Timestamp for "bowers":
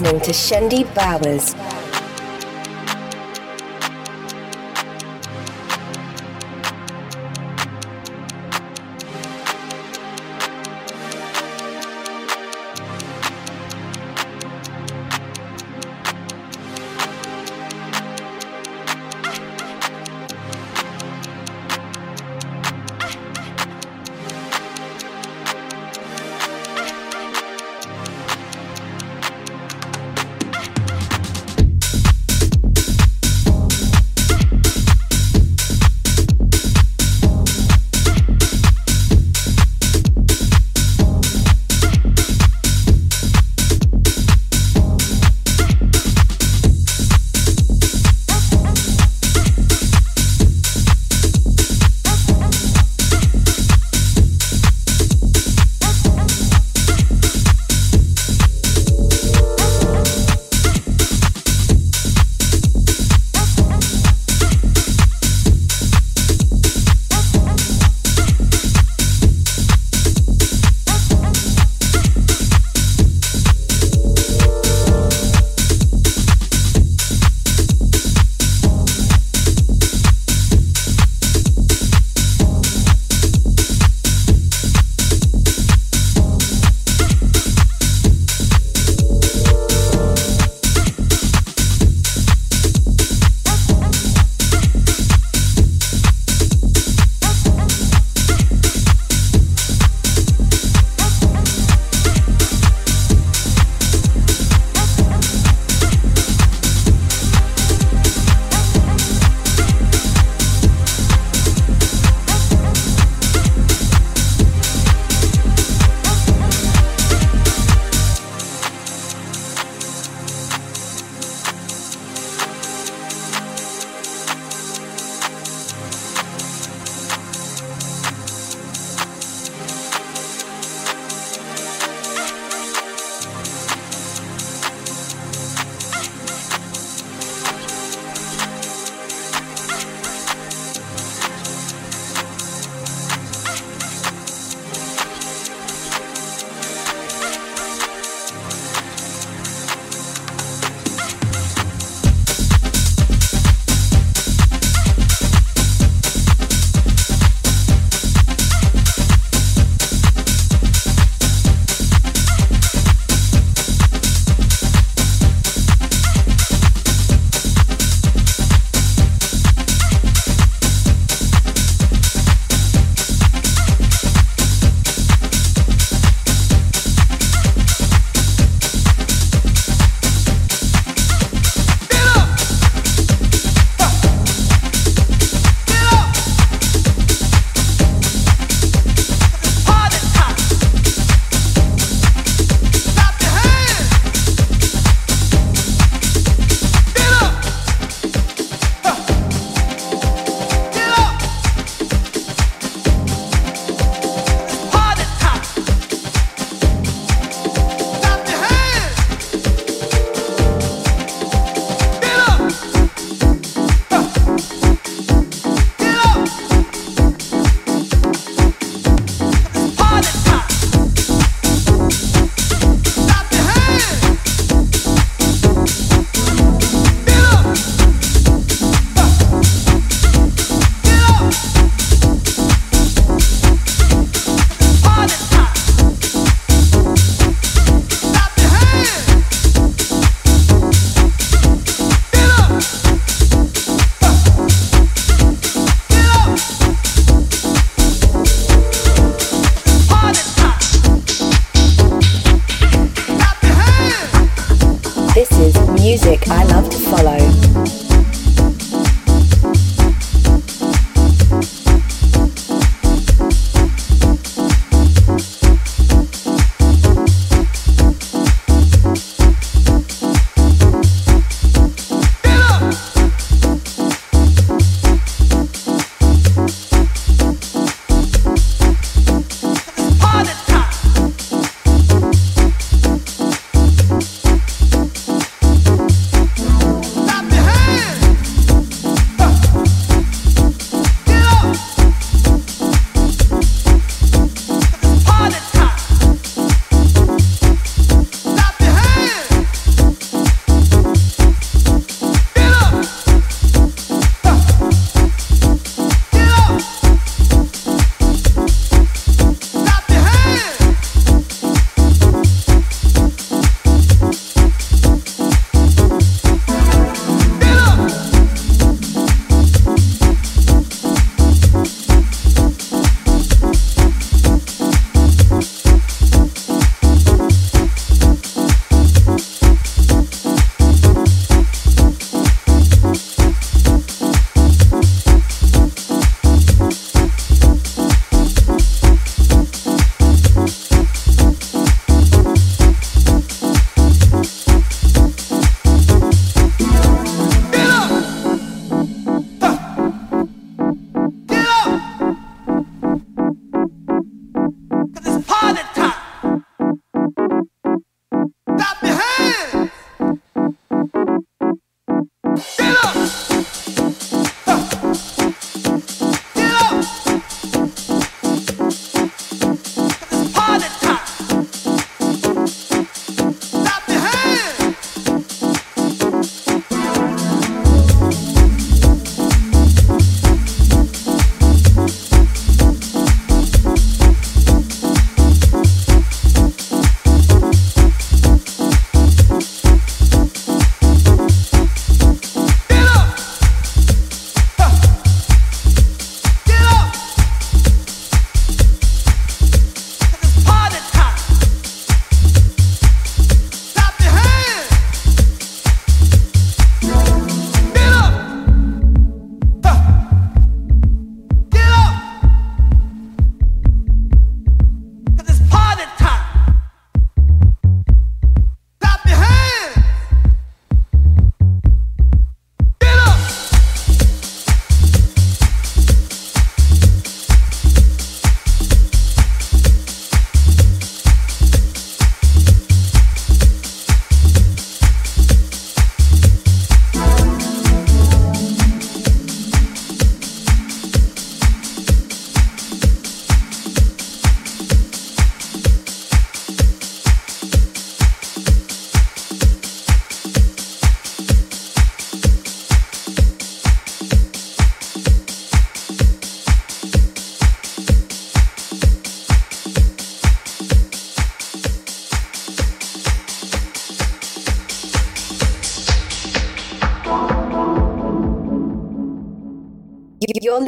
0.94-1.67